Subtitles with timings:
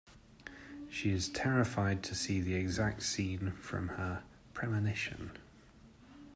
[0.89, 5.37] She is terrified to see the exact scene from her "premonition".